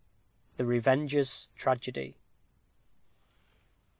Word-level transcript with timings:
_The 0.57 0.65
Revenger's 0.65 1.47
Tragedy. 1.55 2.17